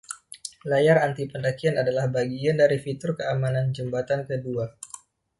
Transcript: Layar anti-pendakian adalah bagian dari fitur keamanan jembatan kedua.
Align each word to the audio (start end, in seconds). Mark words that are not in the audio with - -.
Layar 0.71 0.97
anti-pendakian 1.07 1.75
adalah 1.83 2.05
bagian 2.17 2.55
dari 2.61 2.77
fitur 2.85 3.11
keamanan 3.19 3.67
jembatan 3.77 4.21
kedua. 4.29 4.65